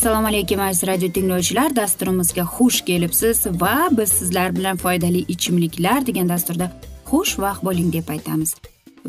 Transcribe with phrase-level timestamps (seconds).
[0.00, 1.76] assalomu alaykum aziz radio tinglovchilar.
[1.76, 6.70] Dasturimizga xush kelibsiz va biz sizlar bilan foydali ichimliklar degan dasturda
[7.10, 8.54] xushvaqt bo'ling deb aytamiz.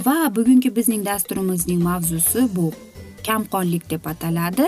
[0.06, 2.72] Va bugungi bizning dasturimizning mavzusi bu.
[3.28, 4.68] Kamqonlik deb ataladi.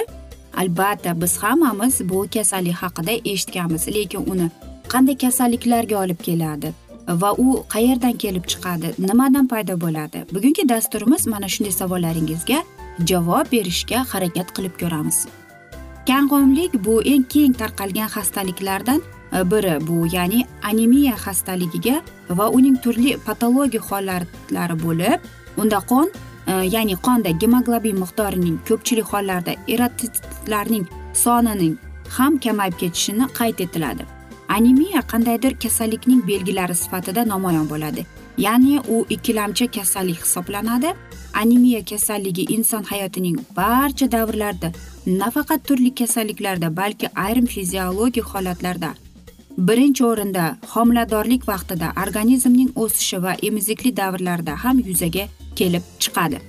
[0.57, 4.47] Albatta biz hammamiz bu kasallik haqida eshitganmiz lekin uni
[4.93, 6.73] qanday kasalliklarga olib keladi?
[7.07, 10.25] Va u qayerdan kelib chiqadi nimadan paydo bo'ladi?
[10.33, 12.59] Bugungi dasturimiz mana shunday savollaringizga
[13.09, 15.27] javob berishga harakat qilib ko'ramiz.
[16.07, 19.01] Kang'omlik bu eng keng tarqalgan xastaliklardan
[19.35, 25.19] e, biri bu ya'ni anemiya xastaligiga va uning turli patologik holatlari bo'lib
[25.61, 26.07] unda qon
[26.47, 30.85] e, ya'ni qonda gemoglobin miqdorining ko'pchilik hollarda eratitlarning
[31.23, 31.75] sonining
[32.17, 34.12] ham kamayib ketishini qayd etiladi.
[34.55, 38.05] Anemiya qandaydir kasallikning belgilari sifatida namoyon bo'ladi.
[38.37, 40.93] Ya'ni u ikkilamchi kasallik hisoblanadi.
[41.41, 44.71] Anemiya kasalligi inson hayotining barcha davrlarida
[45.05, 48.93] nafaqat turli kasalliklarda balki ayrim fiziologik holatlarda
[49.57, 50.43] birinchi o'rinda
[50.73, 55.25] homiladorlik vaqtida organizmning o'sishi va emizikli davrlarda ham yuzaga
[55.55, 56.39] kelib chiqadi.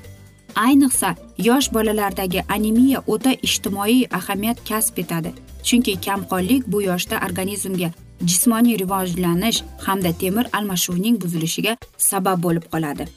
[0.56, 5.32] Ayniqsa yosh bolalardagi anemiya o'ta ijtimoiy ahamiyat kasb etadi.
[5.62, 7.90] Chunki kamqonlik bu yoshda organizmga
[8.30, 13.08] jismoniy rivojlanish hamda temir almashuvining buzilishiga sabab bo'lib qoladi.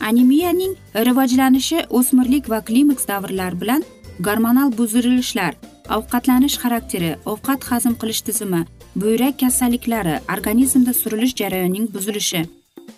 [0.00, 0.74] Anemiyaning
[1.08, 3.84] rivojlanishi o'smirlik va klimaks davrlari bilan
[4.20, 5.54] gormonal buzilishlar
[5.96, 8.60] ovqatlanish xarakteri ovqat hazm qilish tizimi
[8.96, 12.46] buyrak kasalliklari organizmda surilish jarayonining buzilishi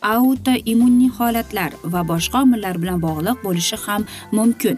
[0.02, 4.02] autoimmunniy holatlar va boshqa omillar bilan bog'liq bo'lishi ham
[4.32, 4.76] mumkin.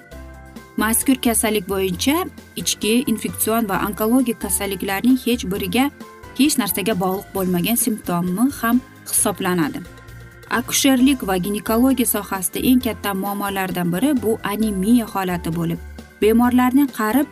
[0.83, 2.17] Mazkur kasallik bo'yicha
[2.61, 5.85] ichki infeksion va onkologik kasalliklarning hech biriga
[6.39, 8.77] hech narsaga bog'liq bo'lmagan simptomi ham
[9.11, 9.81] hisoblanadi.
[10.51, 15.81] Akusherlik va ginekologiya sohasida eng katta muammolardan biri bu anemiya holati bo'lib
[16.23, 17.27] bemorlarning qarib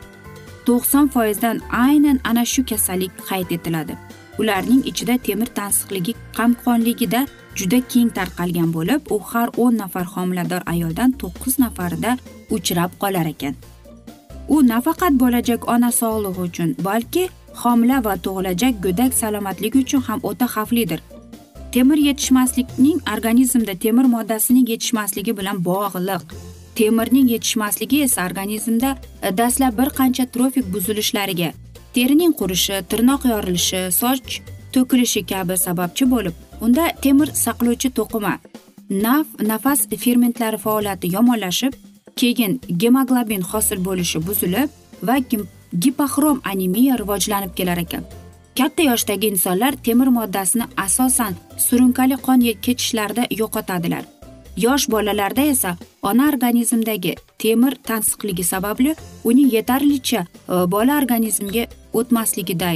[0.66, 3.94] to'qson foizdan aynan ana shu kasallik qayd etiladi.
[4.41, 7.20] Ularning ichida temir tansiqligi qamqonligida
[7.59, 12.12] juda keng tarqalgan bo'lib u har o'n nafar homilador ayoldan to'qqiz nafarida
[12.56, 13.55] uchrab qolar ekan.
[14.55, 17.25] U nafaqat bo'lajak ona sog'lig'i uchun balki
[17.62, 21.00] homila va tug'ilajak go'dak salomatligi uchun ham o'ta xavflidir.
[21.75, 26.25] Temir yetishmaslikning organizmda temir moddasining yetishmasligi bilan bog'liq.
[26.78, 28.91] Temirning yetishmasligi esa organizmda
[29.39, 31.50] dastlab bir qancha trofik buzilishlariga
[31.97, 34.34] terining qurishi tirnoq yorilishi soch
[34.75, 38.34] to'kilishi kabi sababchi bo'lib unda temir saqlovchi to'qima
[38.91, 41.72] naf nafas fermentlari faoliyati yomonlashib
[42.16, 44.68] keyin gemoglobin hosil bo'lishi buzilib
[45.03, 45.16] va
[45.82, 48.04] gipoxrom anemiya rivojlanib kelar ekan.
[48.58, 51.34] Katta yoshdagi insonlar temir moddasini asosan
[51.66, 54.04] surunkali qon ketishlarida yo'qotadilar.
[54.56, 58.94] Yosh bolalarda esa ona organizmidagi temir tansiqligi sababli
[59.24, 62.70] uning yetarlicha e, bola organizmiga o'tmasligida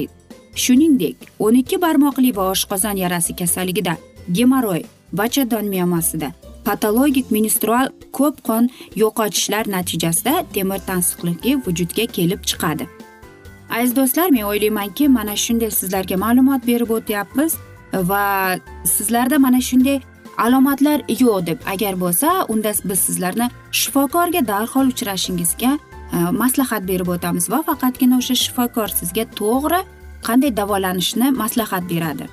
[0.54, 3.96] shuningdek o'n ikki barmoqli va oshqozon yarasi kasalligida
[4.32, 4.82] gemoroy
[5.12, 6.32] bachadon miyomasida
[6.64, 8.68] patologik menstrual ko'p qon
[9.02, 12.86] yo'qotishlar natijasida temir tansiqligi vujudga kelib chiqadi.
[13.70, 17.52] Aziz do'stlar men o'ylaymanki mana shunday sizlarga ma'lumot berib o'tyapmiz
[17.92, 18.24] va
[18.84, 20.00] sizlarda mana shunday
[20.38, 23.46] alomatlar yo'q deb agar bo'lsa unda biz sizlarni
[23.80, 25.72] shifokorga darhol uchrashingizga
[26.14, 29.80] e, maslahat berib o'tamiz va faqatgina o'sha shifokor sizga to'g'ri
[30.26, 32.26] qanday davolanishni maslahat beradi.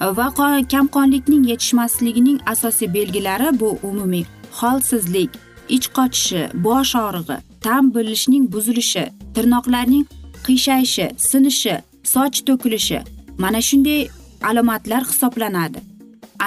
[0.00, 0.28] Va
[0.72, 4.24] kamqonlikning yetishmasligining asosiy belgilari bu umumiy
[4.58, 5.30] holsizlik
[5.68, 9.04] ich qochishi bosh og'rig'i ta'm bilishning buzilishi
[9.34, 10.04] tirnoqlarning
[10.46, 11.74] qiyshayishi sinishi
[12.12, 13.00] soch to'kilishi
[13.38, 14.08] mana shunday
[14.42, 15.78] alomatlar hisoblanadi.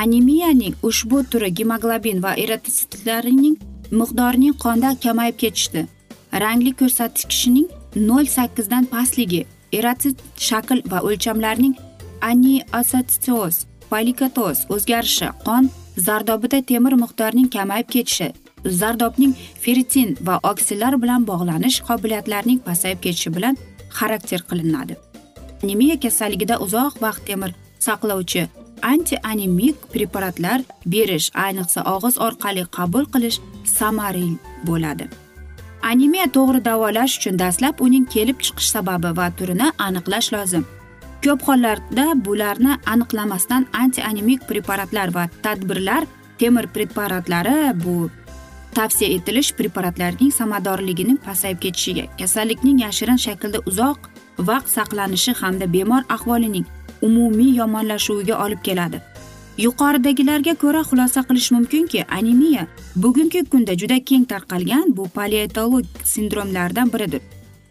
[0.01, 3.55] Anemiyaning ushbu turi gemoglobin va eritrotsitlarining
[3.99, 5.81] miqdorining qonda kamayib ketishi
[6.43, 7.67] rangli ko'rsatkichining
[8.09, 9.45] nol sakkizdan pastligi
[9.77, 10.17] erotsit
[10.47, 11.75] shakl va o'lchamlarning
[12.29, 13.55] aniasatsioz
[13.91, 15.69] polikatoz o'zgarishi qon
[16.07, 18.29] zardobida temir miqdorining kamayib ketishi
[18.81, 19.33] zardobning
[19.63, 23.55] feritin va oksillar bilan bog'lanish qobiliyatlarining pasayib ketishi bilan
[23.97, 24.95] xarakter qilinadi.
[25.63, 27.51] Anemiya kasalligida uzoq vaqt temir
[27.85, 28.43] saqlovchi
[28.91, 30.59] anti anemik preparatlar
[30.93, 33.37] berish ayniqsa og'iz orqali qabul qilish
[33.77, 34.31] samarali
[34.67, 35.05] bo'ladi.
[35.81, 40.63] Anemiya to'g'ri davolash uchun dastlab uning kelib chiqish sababi va turini aniqlash lozim.
[41.23, 46.03] Ko'p hollarda bularni aniqlamasdan anti anemik preparatlar va tadbirlar
[46.39, 48.09] temir preparatlari bu
[48.75, 53.99] tavsiya etilish preparatlarning samaradorligining pasayib ketishiga kasallikning yashirin shaklda uzoq
[54.49, 56.65] vaqt saqlanishi hamda bemor ahvolining
[57.01, 59.01] umumiy yomonlashuviga olib keladi.
[59.59, 62.63] Yuqoridagilarga ko'ra xulosa qilish mumkinki anemiya
[63.03, 67.21] bugungi kunda juda keng tarqalgan bu paleontolog sindromlardan biridir.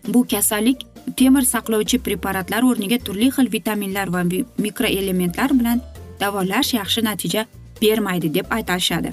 [0.08, 0.85] Bu kasallik
[1.17, 4.23] temir saqlovchi preparatlar o'rniga turli xil vitaminlar va
[4.67, 5.81] mikroelementlar bilan
[6.20, 7.46] davolash yaxshi natija
[7.82, 9.11] bermaydi deb aytishadi.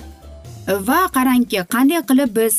[0.88, 2.56] Va qarangki qanday qilib biz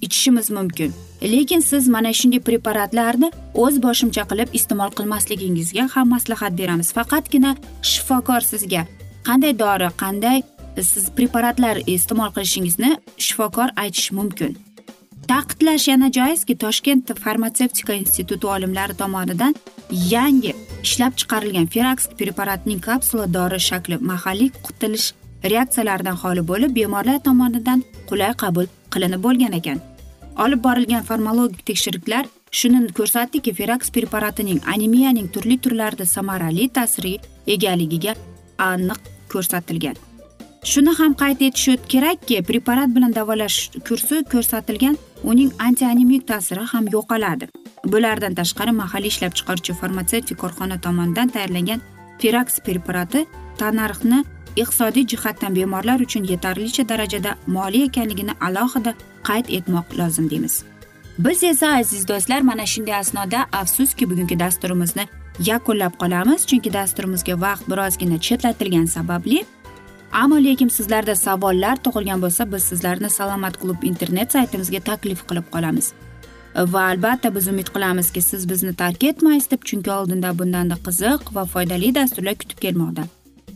[0.00, 0.90] ichishimiz mumkin?
[1.22, 3.28] Lekin siz mana shunday preparatlarni
[3.64, 6.88] o'z boshimcha qilib iste'mol qilmasligingizga ham maslahat beramiz.
[6.96, 7.56] Faqatgina
[7.92, 8.86] shifokor sizga
[9.28, 10.42] qanday dori qanday
[10.80, 12.90] siz preparatlar iste'mol qilishingizni
[13.26, 14.56] shifokor aytishi mumkin.
[15.28, 19.54] Ta'kidlash yana joizki toshkent farmatsevtika instituti olimlari tomonidan
[20.14, 20.52] yangi
[20.82, 25.06] ishlab chiqarilgan feraks preparatining kapsula dori shakli mahalliy qutilish
[25.52, 29.78] reaksiyalaridan xoli bo'lib bemorlar tomonidan qulay qabul qilinib bo'lgan ekan.
[30.44, 32.24] Olib borilgan farmologik tekshiruvlar
[32.58, 37.18] shuni ko'rsatdiki feraks preparatining anemiyaning turli turlarida samarali ta'sirga
[37.54, 38.14] egaligiga
[38.58, 39.00] aniq
[39.32, 39.96] ko'rsatilgan.
[40.64, 43.58] Shuni ham qayd etish kerakki preparat bilan davolash
[43.88, 44.96] kursi ko'rsatilgan
[45.30, 47.48] uning antianemik ta'siri ham yo'qoladi.
[47.92, 51.80] Bulardan tashqari mahalliy ishlab chiqaruvchi farmatsevtik korxona tomonidan tayyorlangan
[52.20, 53.26] feraks preparati
[53.60, 54.18] tannarxni
[54.62, 58.92] iqtisodiy jihatdan bemorlar uchun yetarlicha darajada moliy ekanligini alohida
[59.28, 60.54] qayd etmoq lozim deymiz.
[61.18, 65.04] Biz esa aziz do'stlar mana shunday asnoda afsuski bugungi dasturimizni
[65.38, 69.44] yakunlab qolamiz chunki dasturimizga vaqt birozgina chetlatilgani sababli.
[70.12, 75.92] Ammo lekin sizlarda savollar tug'ilgan bo'lsa biz sizlarni salomat klub internet saytimizga taklif qilib qolamiz.
[76.56, 81.44] Va albatta biz umid qilamizki siz bizni tark etmaysiz deb chunki oldinda bundanda qiziq va
[81.44, 83.06] foydali dasturlar kutib kelmoqda.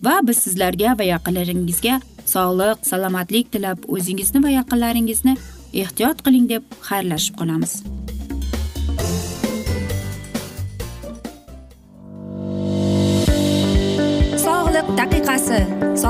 [0.02, 2.00] Va biz sizlarga va yaqinlaringizga
[2.34, 5.36] sog'lik salomatlik tilab o'zingizni va yaqinlaringizni
[5.84, 7.82] ehtiyot qiling deb xayrlashib qolamiz.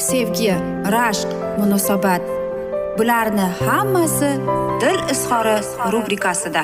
[0.00, 0.52] sevgi
[0.94, 1.28] rashq
[1.58, 2.22] munosabat.
[2.98, 4.30] Bularni hammasi
[4.80, 5.56] dil izhori
[5.92, 6.62] rubrikasida.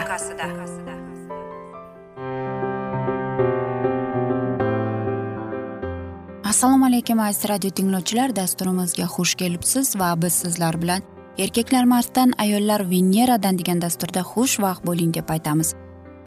[6.45, 8.37] Assalomu alaykum aziz radio tinglovchilar.
[8.37, 11.03] Dasturimizga xush kelibsiz va biz sizlar bilan
[11.39, 15.75] erkaklar marsdan ayollar veneradan degan dasturda xushvaqt bo'ling deb aytamiz.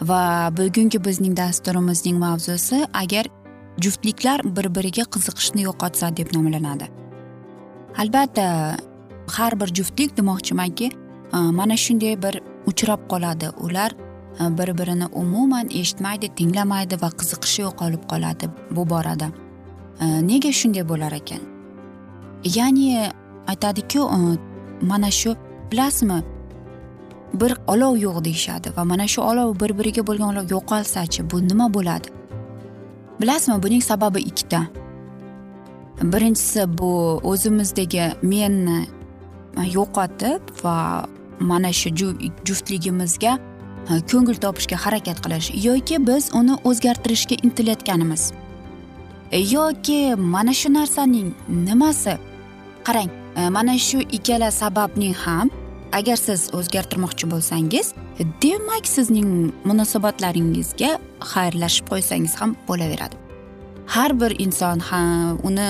[0.02, 3.26] Va bugungi bizning dasturimizning mavzusi agar
[3.82, 6.99] juftliklar bir biriga qiziqishni yo'qotsa deb nomlanadi.
[7.98, 8.78] Albatta
[9.28, 10.92] har bir juftlik demoqchimanki
[11.34, 13.50] e, mana shunday bir uchrab qoladi.
[13.50, 13.92] Ular
[14.40, 19.28] e, bir birini umuman eshitmaydi tinglamaydi va qiziqishi yo'qolib qoladi bu borada.
[20.02, 21.42] E, nega shunday bo'lar ekan?
[22.44, 23.12] Ya'ni
[23.48, 24.10] aytadiku
[24.82, 25.36] mana shu
[25.72, 26.24] bilasizmi
[27.34, 31.74] bir olov yo'q deyishadi va mana shu olov bir biriga bo'lgan olov yo'qolsachi bu nima
[31.74, 32.08] bo'ladi?
[33.22, 34.62] Bilasizmi buning sababi ikkita.
[36.04, 38.88] Birinchisi bu o'zimizdagi menni
[39.76, 41.06] yo'qotib va
[41.40, 41.90] mana shu
[42.48, 43.40] juftligimizga
[43.90, 48.32] e, ko'ngil topishga harakat qilish yoki biz uni o'zgartirishga intilayotganimiz.
[49.32, 52.18] E, yoki mana shu narsaning nimasi?
[52.84, 55.50] Qarang e, mana shu ikkala sababning ham
[55.92, 57.94] agar siz o'zgartirmoqchi bo'lsangiz
[58.42, 59.30] demak sizning
[59.70, 60.92] munosabatlaringizga
[61.34, 63.16] xayrlashib qo'ysangiz ham bo'laveradi.
[63.88, 65.70] Har bir inson ham uni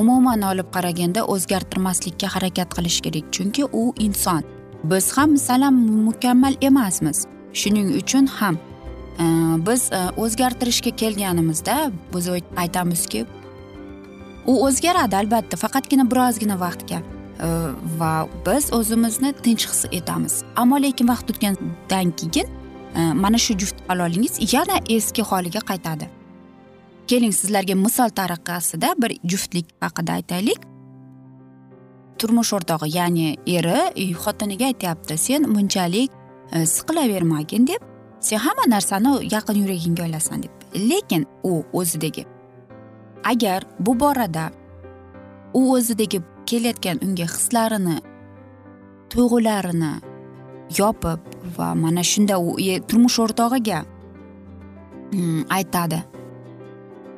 [0.00, 3.32] umuman olib qaraganda o'zgartirmaslikka harakat qilish kerak.
[3.34, 4.42] Chunki u inson.
[4.84, 5.74] Biz ham masalan
[6.06, 7.26] mukammal emasmiz.
[7.52, 8.56] Shuning uchun ham
[9.18, 9.24] e,
[9.66, 13.26] biz e, o'zgartirishga kelganimizda biz aytamizki
[14.46, 17.48] u o'zgaradi albatta faqatgina birozgina vaqtga e,
[18.00, 18.12] va
[18.46, 20.42] biz o'zimizni tinch his etamiz.
[20.56, 22.46] Ammo lekin vaqt o'tgandan keyin
[22.96, 26.17] e, mana shu juft halolingiz yana eski holiga qaytadi.
[27.08, 30.60] Keling sizlarga misol tariqasida bir juftlik haqida aytaylik.
[32.18, 36.10] Turmush o'rtog'i ya'ni eri xotiniga aytyapti sen bunchalik
[36.52, 37.82] e, siqilavermagin deb.
[38.20, 40.52] Sen hamma narsani yaqin yuragingga olasan deb.
[40.74, 42.26] Lekin u o'zidagi
[43.24, 44.50] agar bu borada
[45.54, 47.96] u o'zidagi kelayotgan unga hislarini
[49.10, 49.92] tuyg'ularini
[50.78, 51.20] yopib
[51.56, 52.56] va mana shunda u
[52.88, 53.80] turmush o'rtog'iga
[55.12, 56.17] hmm, aytadi.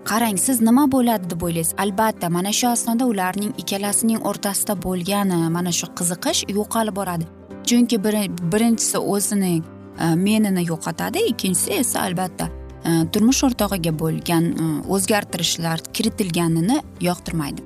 [0.04, 5.72] Qarang siz nima bo'ladi deb o'ylaysiz albatta mana shu asnoda ularning ikkalasining o'rtasida bo'lgan mana
[5.78, 7.26] shu qiziqish yo'qolib boradi.
[7.68, 7.96] Chunki
[8.52, 16.80] birinchisi o'zini e, menini yo'qotadi ikkinchisi esa albatta e, turmush o'rtog'iga bo'lgan e, o'zgartirishlar kiritilganini
[17.08, 17.60] yoqtirmaydi.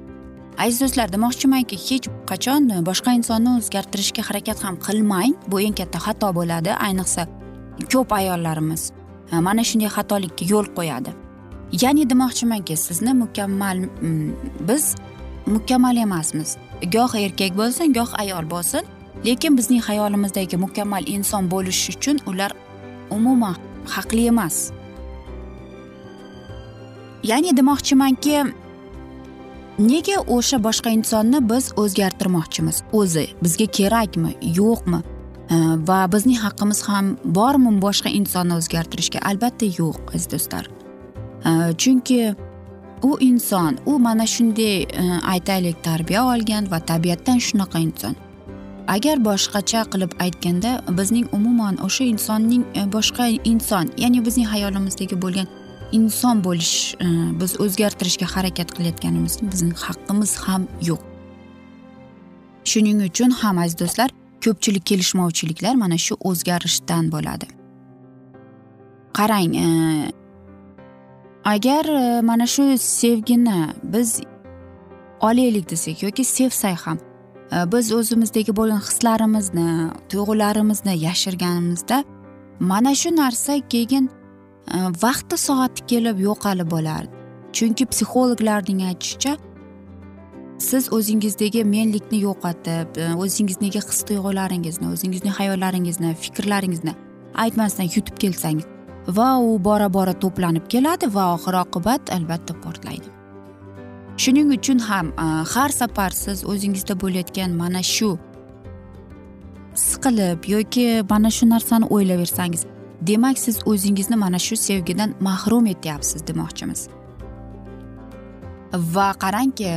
[0.59, 5.35] Aziz do'stlar demoqchimanki hech qachon boshqa insonni o'zgartirishga harakat ham qilmang.
[5.51, 6.71] Bu eng katta xato bo'ladi.
[6.87, 7.27] Ayniqsa
[7.93, 8.83] ko'p ayollarimiz
[9.47, 11.24] mana shunday xatolikka yo'l qo'yadi.
[11.73, 14.33] Ya'ni demoqchimanki sizni mukammal mm,
[14.69, 14.95] biz
[15.47, 16.57] mukammal emasmiz.
[16.93, 18.83] Goh erkak bo'lsin goh ayol bo'lsin
[19.27, 22.53] lekin bizning xayolimizdagi mukammal inson bo'lish uchun ular
[23.11, 23.57] umuman
[23.87, 24.71] haqli emas.
[27.25, 28.45] Ya'ni demoqchimanki
[29.79, 32.83] nega o'sha boshqa insonni biz o'zgartirmoqchimiz?
[32.93, 35.01] O'zi bizga kerakmi yo'qmi?
[35.89, 39.19] Va bizning haqqimiz ham bormi boshqa insonni o'zgartirishga?
[39.31, 40.84] Albatta yo'q aziz do'stlar.
[41.79, 42.35] Chunki
[43.03, 44.87] u inson u mana shunday
[45.23, 48.15] aytaylik tarbiya olgan va tabiatdan shunaqa inson
[48.87, 52.65] agar boshqacha qilib aytganda bizning umuman o'sha insonning
[52.97, 55.47] boshqa inson ya'ni bizning hayolimizdagi bo'lgan
[55.93, 56.75] inson bo'lish
[57.41, 61.03] biz o'zgartirishga harakat qilayotganimizda bizning haqqimiz ham yo'q
[62.71, 64.11] shuning uchun ham aziz do'stlar
[64.45, 67.47] ko'pchilik kelishmovchiliklar mana shu o'zgarishdan bo'ladi
[69.19, 69.53] qarang
[71.45, 74.21] agar e, mana shu sevgini biz
[75.21, 76.99] olaylik desak yoki sevsak ham
[77.53, 82.05] e, biz o'zimizdagi bo'lgan hislarimizni tuyg'ularimizni yashirganimizda
[82.61, 84.11] mana shu narsa keyin
[84.75, 87.13] e, vaqti soati kelib yo'qolib bo'lardi
[87.57, 89.37] chunki psixologlarning aytishicha
[90.59, 92.89] siz o'zingizdagi menlikni yo'qotib
[93.25, 96.95] o'zingizdagi his tuyg'ularingizni o'zingizning hayollaringizni fikrlaringizni
[97.35, 98.74] aytmasdan yutib kelsangiz
[99.07, 103.09] va u bora bora to'planib keladi va oxir oqibat albatta portlaydi.
[104.17, 105.13] Shuning uchun ham
[105.55, 108.19] har safar siz o'zingizda bo'layotgan mana shu
[109.75, 112.63] siqilib yoki mana shu narsani o'ylayversangiz
[113.09, 116.89] demak siz o'zingizni mana shu sevgidan mahrum etyapsiz demoqchimiz.
[118.95, 119.71] Va qarangki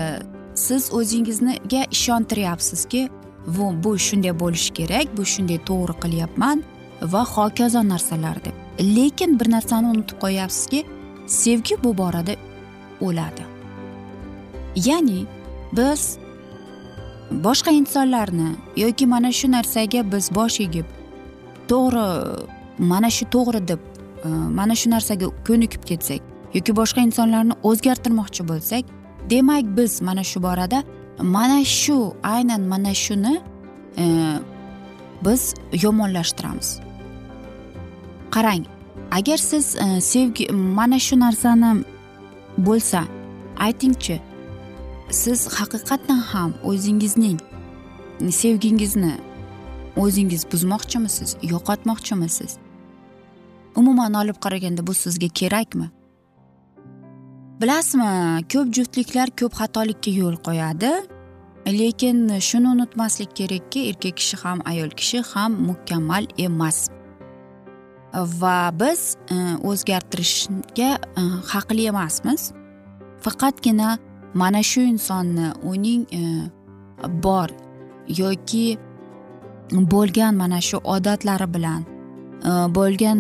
[0.56, 3.10] siz o'zingizga ishontiryapsizki
[3.48, 6.64] bu bu shunday bo'lishi kerak bu shunday to'g'ri qilyapman
[7.02, 8.67] va hokazo narsalar deb.
[8.80, 10.86] Lekin bir narsani unutib qo'yyapsizki
[11.28, 12.36] sevgi bu borada
[13.02, 13.44] o'ladi.
[14.76, 15.26] Ya'ni
[15.74, 16.18] biz
[17.32, 20.86] boshqa insonlarni yoki mana shu narsaga biz bosh egib
[21.68, 22.06] to'g'ri
[22.80, 23.80] mana shu to'g'ri deb
[24.26, 26.22] e, mana shu narsaga ko'nikib ketsak
[26.54, 28.84] yoki boshqa insonlarni o'zgartirmoqchi bo'lsak
[29.30, 30.84] demak biz mana shu borada
[31.22, 33.42] mana shu aynan mana shuni
[33.98, 34.06] e,
[35.26, 35.54] biz
[35.84, 36.87] yomonlashtiramiz.
[38.36, 38.64] Qarang
[39.12, 41.72] agar siz e, sevgi mana shu narsani
[42.58, 43.04] bo'lsa
[43.66, 44.22] aytingchi
[45.10, 47.40] siz haqiqatdan ham o'zingizning
[48.42, 49.14] sevgingizni
[49.98, 52.58] o'zingiz buzmoqchimisiz yo'qotmoqchimisiz?
[53.76, 55.90] Umuman olib qaraganda bu sizga kerakmi?
[57.62, 58.10] Bilasizmi
[58.54, 60.92] ko'p juftliklar ko'p xatolikka yo'l qo'yadi
[61.80, 66.90] lekin shuni unutmaslik kerakki erkak kishi ham ayol kishi ham mukammal emas.
[68.14, 71.22] Va biz e, o'zgartirishga e,
[71.52, 72.52] haqli emasmiz.
[73.22, 73.98] Faqatgina
[74.34, 76.22] mana shu insonni uning e,
[77.24, 77.50] bor
[78.08, 78.78] yoki
[79.72, 81.82] bo'lgan mana shu odatlari bilan
[82.78, 83.20] bo'lgan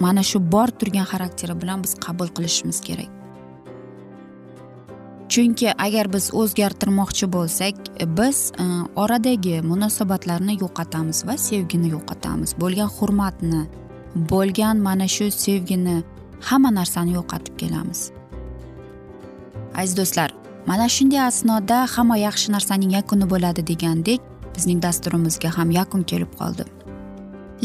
[0.00, 3.15] mana shu bor turgan xarakteri bilan biz qabul qilishimiz kerak.
[5.28, 7.74] Chunki agar biz o'zgartirmoqchi bo'lsak
[8.18, 8.64] biz e,
[9.02, 12.54] oradagi munosabatlarni yo'qotamiz va sevgini yo'qotamiz.
[12.62, 13.62] Bo'lgan hurmatni
[14.32, 15.96] bo'lgan mana shu sevgini
[16.48, 18.00] hamma narsani yo'qotib kelamiz.
[19.80, 20.30] Aziz do'stlar
[20.66, 24.20] mana shunday asnoda hamma yaxshi narsaning yakuni bo'ladi degandek
[24.56, 26.64] bizning dasturimizga ham yakun kelib qoldi.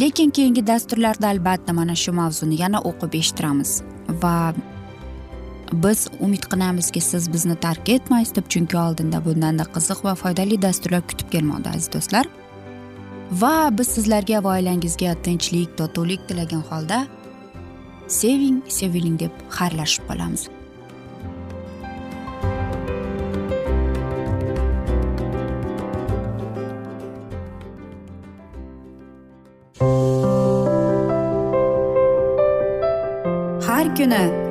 [0.01, 3.71] Lekin keyingi dasturlarda albatta mana shu mavzuni yana o'qib eshittiramiz
[4.23, 4.35] va
[5.73, 11.01] biz umid qilamizki siz bizni tark etmaysiz deb chunki oldinda bundanda qiziq va foydali dasturlar
[11.07, 12.25] kutib kelmoqda aziz do'stlar.
[13.31, 17.05] Va biz sizlarga va oilangizga tinchlik totuvlik tilagan holda
[18.07, 20.49] seving seviling deb xayrlashib qolamiz.
[33.67, 34.50] Har kuni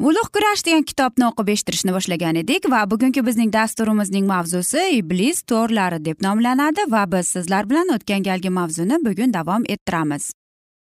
[0.00, 5.98] ulug' kurash degan kitobni o'qib eshittirishni boshlagan edik va bugungi bizning dasturimizning mavzusi iblis to'rlari
[6.04, 10.32] deb nomlanadi va biz sizlar bilan o'tgan galgi mavzuni bugun davom ettiramiz.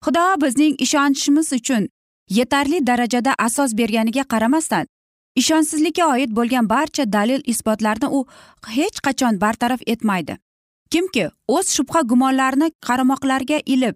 [0.06, 1.90] Xudo bizning ishonchimiz uchun
[2.38, 4.88] yetarli darajada asos berganiga qaramasdan
[5.42, 8.26] ishonchsizlikka oid bo'lgan barcha dalil isbotlarni u
[8.78, 10.38] hech qachon bartaraf etmaydi.
[10.92, 13.96] Kimki o'z shubha gumonlarini qarmoqlarga ilib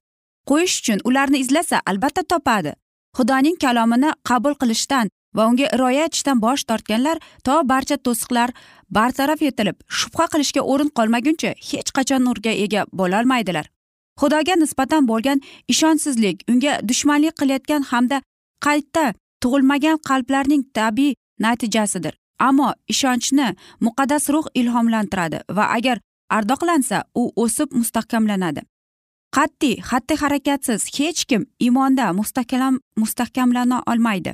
[0.50, 2.74] qo'yish uchun ularni izlasa albatta topadi.
[3.18, 8.50] Xudoning kalomini qabul qilishdan va unga rioya etishdan bosh tortganlar to barcha to'siqlar
[8.98, 13.66] bartaraf etilib shubha qilishga o'rin qolmaguncha hech qachon nurga ega bo'lolmaydilar.
[14.22, 15.40] Xudoga nisbatan bo'lgan
[15.74, 18.18] ishonchsizlik unga dushmanlik qilayotgan hamda
[18.66, 19.06] qayta
[19.42, 22.14] tug'ilmagan qalblarning tabiiy natijasidir.
[22.48, 23.48] Ammo ishonchni
[23.86, 25.98] muqaddas ruh ilhomlantiradi va agar
[26.38, 28.62] ardoqlansa u o'sib mustahkamlanadi.
[29.36, 34.34] Qat'iy xatti harakatsiz hech kim iymonda mustahkam mustahkamlana olmaydi.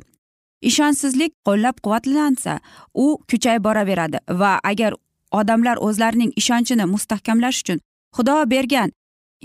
[0.70, 2.60] Ishonchsizlik qo'llab quvvatlansa
[2.94, 4.94] u kuchayib boraveradi va agar
[5.32, 7.80] odamlar o'zlarining ishonchini mustahkamlash uchun
[8.18, 8.90] xudo bergan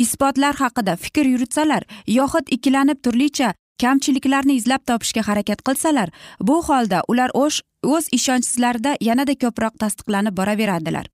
[0.05, 1.83] isbotlar haqida fikr yuritsalar
[2.19, 3.49] yoxud ikkilanib turlicha
[3.83, 6.09] kamchiliklarni izlab topishga harakat qilsalar
[6.49, 11.07] bu holda ular o'z ishonchsizlarida yanada ko'proq tasdiqlanib boraveradilar.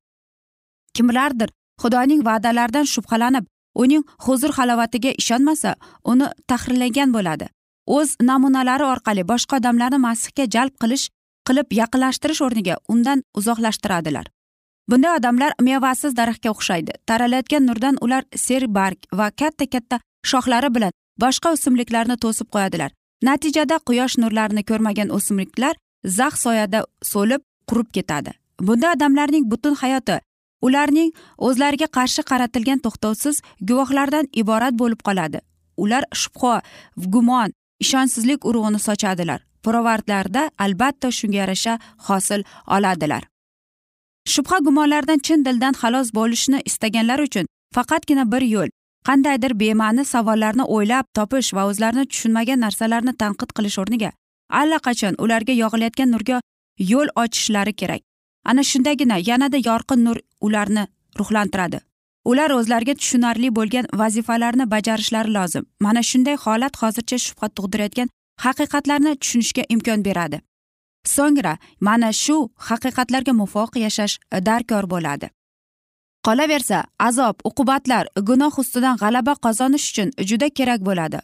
[0.95, 1.49] Kimlardir
[1.81, 3.45] xudoning va'dalaridan shubhalanib
[3.83, 5.75] uning huzur halovatiga ishonmasa
[6.11, 7.47] uni tahrirlagan bo'ladi.
[7.97, 11.05] O'z namunalari orqali boshqa odamlarni masihga jalb qilish
[11.47, 14.25] qilib yaqinlashtirish o'rniga undan uzoqlashtiradilar.
[14.91, 16.91] Bunday odamlar mevasiz daraxtga o'xshaydi.
[17.09, 19.99] Taralayotgan nurdan ular serbarg va katta katta
[20.31, 22.91] shoxlari bilan boshqa o'simliklarni to'sib qo'yadilar.
[23.27, 25.75] Natijada quyosh nurlarini ko'rmagan o'simliklar
[26.19, 28.31] zax soyada so'lib qurib ketadi.
[28.67, 30.19] Bunday odamlarning butun hayoti
[30.61, 35.39] ularning o'zlariga qarshi qaratilgan to'xtovsiz guvohlardan iborat bo'lib qoladi.
[35.83, 36.61] Ular shubha
[37.13, 37.49] gumon
[37.83, 39.39] ishonchsizlik urug'ini sochadilar.
[39.63, 42.43] Pirovardlarda albatta shunga yarasha hosil
[42.75, 43.23] oladilar.
[44.33, 48.69] Shubha gumonlardan chin dildan xalos bo'lishni istaganlar uchun faqatgina bir yo'l
[49.07, 54.11] qandaydir bema'ni savollarni o'ylab topish va o'zlarini tushunmagan narsalarni tanqid qilish o'rniga
[54.61, 56.41] allaqachon ularga yog'ilayotgan nurga
[56.91, 58.01] yo'l ochishlari kerak.
[58.45, 60.87] Ana shundagina yanada yorqin nur ularni
[61.19, 61.79] ruhlantiradi.
[62.25, 65.63] Ular o'zlariga tushunarli bo'lgan vazifalarni bajarishlari lozim.
[65.79, 68.09] Mana shunday holat hozircha shubha tug'dirayotgan
[68.45, 70.41] haqiqatlarni tushunishga imkon beradi.
[71.15, 71.53] So'ngra
[71.87, 72.37] mana shu
[72.69, 75.29] haqiqatlarga muvofiq yashash e, darkor bo'ladi.
[76.27, 81.19] Qolaversa azob uqubatlar gunoh ustidan g'alaba qozonish uchun juda kerak bo'ladi.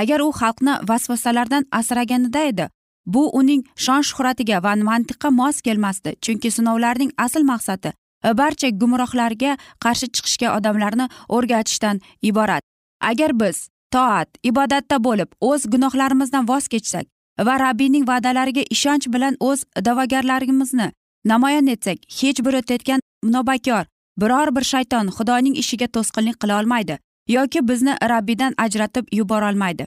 [0.00, 2.66] Agar u xalqni vasvasalardan asraganida edi
[3.06, 7.92] bu uning shon shuhratiga va mantiqqa mos kelmasdi chunki sinovlarning asl maqsadi
[8.24, 12.62] Э, barcha gumrohlarga qarshi chiqishga odamlarni o'rgatishdan iborat.
[13.00, 17.06] Agar biz toat ibodatda bo'lib o'z gunohlarimizdan voz kechsak
[17.46, 20.88] va rabbiyning va'dalariga ishonch bilan o'z da'vogarlarimizni
[21.32, 23.00] namoyon etsak hech bir o'tayotgan
[23.34, 23.84] nobakor
[24.22, 26.98] biror bir shayton xudoning ishiga to'sqinlik qila olmaydi
[27.36, 29.86] yoki bizni rabbiydan ajratib yuborolmaydi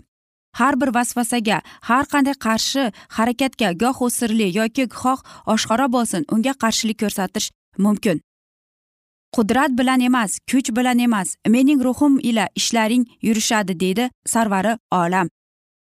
[0.60, 2.84] har bir vasvasaga har qanday qarshi
[3.18, 5.20] harakatga goh u sirli yoki goh
[5.54, 7.48] oshkora bo'lsin unga qarshilik ko'rsatish
[7.78, 8.22] mumkin.
[9.36, 11.36] Qudrat bilan emas kuch bilan emas.
[11.48, 15.28] Mening ruhim ila ishlaring yurishadi deydi sarvari olam.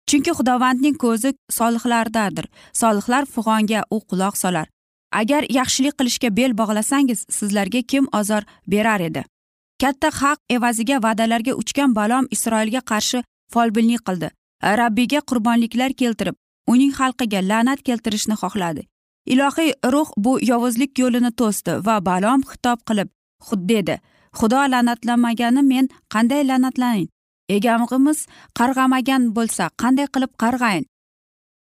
[0.07, 2.45] Chunki xudovandning ko'zi solihlardadir.
[2.73, 4.67] Solihlar fig'onga u quloq solar.
[5.11, 9.23] Agar yaxshilik qilishga bel bog'lasangiz sizlarga kim ozor berar edi?
[9.81, 14.29] Katta haq evaziga va'dalarga uchgan balom isroilga qarshi folbinlik qildi.
[14.79, 16.35] Rabbiyga qurbonliklar keltirib
[16.67, 18.83] uning xalqiga la'nat keltirishni xohladi.
[19.33, 23.09] Ilohiy ruh bu yovuzlik yo'lini to'sdi va balom xitob qilib
[23.71, 23.95] dedi
[24.37, 27.07] xudo la'natlamagani men qanday la'natlanin
[27.55, 28.19] egamg'imiz
[28.57, 30.85] qarg'amagan bo'lsa qanday qilib qarg'ayin?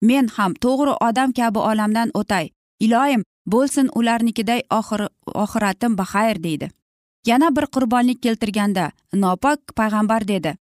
[0.09, 2.47] Men ham to'g'ri odam kabi olamdan o'tay.
[2.85, 5.01] Iloyim bo'lsin ularnikiday oxir
[5.45, 6.71] oxiratim baxayr deydi.
[7.27, 10.57] Yana bir qurbonlik keltirganda nopok payg'ambar dedi.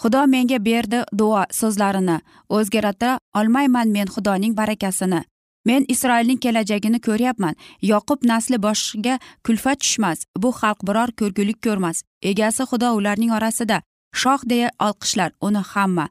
[0.00, 2.18] Xudo menga berdi duo so'zlarini.
[2.48, 5.20] O'zgarta olmayman men xudoning barakasini.
[5.64, 7.54] Men isroilning kelajagini ko'ryapman.
[7.82, 12.02] Yoqub nasli boshiga kulfat tushmas bu xalq biror ko'rgulik ko'rmas.
[12.22, 13.82] Egasi xudo ularning orasida.
[14.20, 16.06] Shoh deya olqishlar uni hamma.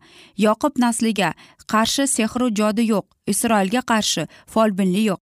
[0.46, 1.34] Yoqub nasliga
[1.72, 5.20] qarshi sehru jodi yo'q isroilga qarshi folbinli yo'q.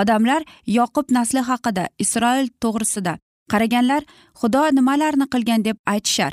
[0.00, 3.18] Odamlar yoqub nasli haqida isroil to'g'risida.
[3.52, 4.02] Qaraganlar
[4.40, 6.32] xudo nimalarni qilgan deb aytishar.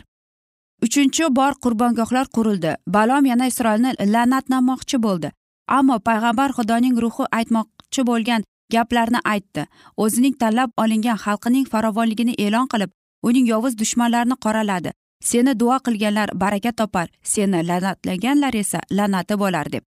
[0.86, 2.71] Uchinchi bor qurbongohlar qurildi.
[2.88, 5.32] Balom yana isroilni la'natlamoqchi bo'ldi.
[5.77, 8.41] Ammo payg'ambar xudoning ruhi aytmoqchi bo'lgan
[8.73, 9.65] gaplarni aytdi.
[10.03, 12.91] O'zining tanlab olingan xalqining farovonligini e'lon qilib
[13.27, 14.91] uning yovuz dushmanlarini qoraladi.
[15.29, 19.84] Seni duo qilganlar baraka topar seni la'natlaganlar esa la'nati bo'lar deb.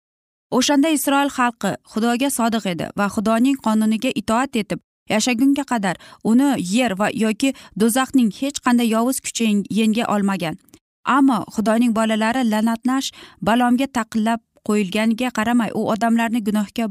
[0.58, 4.80] O'shanda isroil xalqi xudoga sodiq edi va xudoning qonuniga itoat etib
[5.14, 5.96] yashagunga qadar
[6.32, 9.46] uni yer va yoki do'zaxning hech qanday yovuz kuchi
[9.80, 10.56] yenga olmagan.
[11.18, 13.08] Ammo xudoning bolalari la'natlash
[13.48, 16.86] balomga taqillab qo'yilganiga qaramay u odamlarni gunohga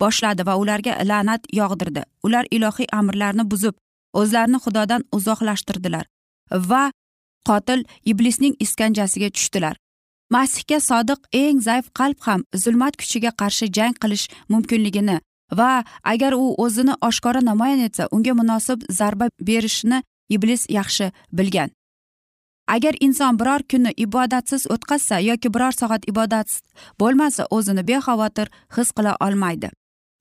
[0.00, 2.02] boshladi va ularga la'nat yog'dirdi.
[2.26, 3.74] Ular ilohiy amrlarni buzib
[4.20, 6.04] o'zlarini xudodan uzoqlashtirdilar
[6.70, 6.84] va
[7.48, 9.76] qotil iblisning iskanjasiga tushdilar.
[10.30, 15.18] Masihga sodiq eng zaif qalb ham zulmat kuchiga qarshi jang qilish mumkinligini
[15.58, 19.98] va agar u o'zini oshkora namoyon etsa unga munosib zarba berishni
[20.34, 21.70] iblis yaxshi bilgan.
[22.68, 26.62] Agar inson biror kunni ibodatsiz o'tkazsa yoki biror soat ibodatsiz
[27.00, 29.70] bo'lmasa o'zini bexavotir his qila olmaydi.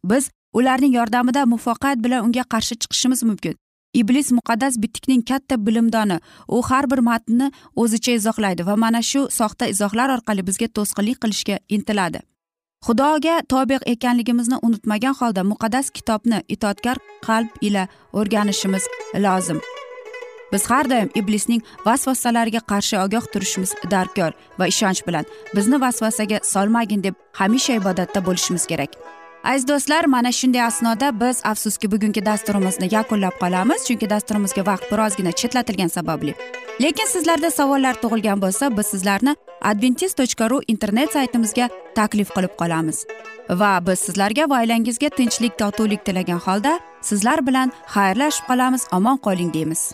[0.04, 3.56] Biz ularning yordamida muvaffaqiyat bilan unga qarshi chiqishimiz mumkin.
[3.94, 9.68] Iblis muqaddas bitikning katta bilimdoni u har bir matnni o'zicha izohlaydi va mana shu soxta
[9.74, 12.20] izohlar orqali bizga to'sqinlik qilishga intiladi.
[12.86, 18.84] Xudoga tobe ekanligimizni unutmagan holda muqaddas kitobni itoatkor qalb ila o'rganishimiz
[19.26, 19.62] lozim.
[20.52, 27.04] Biz har doim iblisning vasvasalariga qarshi ogoh turishimiz darkor va ishonch bilan bizni vasvasaga solmagin
[27.04, 28.92] deb hamisha ibodatda bo'lishimiz kerak.
[29.44, 35.32] Aziz do'stlar mana shunday asnoda biz afsuski bugungi dasturimizni yakunlab qolamiz chunki dasturimizga vaqt birozgina
[35.32, 36.36] chetlatilgani sababli.
[36.82, 43.06] Lekin sizlarda savollar tug'ilgan bo'lsa biz sizlarni adventis tochka ru internet saytimizga taklif qilib qolamiz.
[43.50, 49.54] Va biz sizlarga va oilangizga tinchlik totuvlik tilagan holda sizlar bilan xayrlashib qolamiz omon qoling
[49.54, 49.94] deymiz.